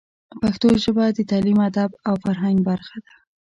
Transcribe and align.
پښتو 0.41 0.67
ژبه 0.83 1.05
د 1.11 1.19
تعلیم، 1.31 1.59
ادب 1.69 1.91
او 2.07 2.13
فرهنګ 2.23 2.57
برخه 2.69 2.97
ده. 3.05 3.13